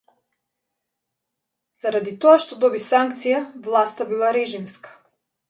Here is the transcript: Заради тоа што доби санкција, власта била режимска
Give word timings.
Заради 1.83 2.13
тоа 2.23 2.37
што 2.47 2.53
доби 2.65 2.81
санкција, 2.89 3.43
власта 3.69 4.11
била 4.15 4.35
режимска 4.41 4.99